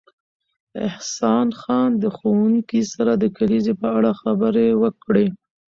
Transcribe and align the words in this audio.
احسان 0.87 1.47
خان 1.59 1.89
د 2.03 2.05
ښوونکي 2.15 2.81
سره 2.93 3.13
د 3.17 3.25
کلیزې 3.37 3.73
په 3.81 3.87
اړه 3.97 4.11
خبرې 4.21 4.67
وکړې 4.81 5.27